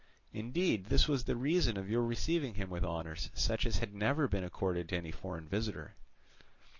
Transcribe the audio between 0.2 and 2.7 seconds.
Indeed, this was the reason of your receiving